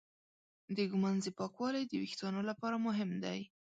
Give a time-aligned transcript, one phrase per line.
[0.75, 3.39] د ږمنځې پاکوالی د وېښتانو لپاره مهم دی.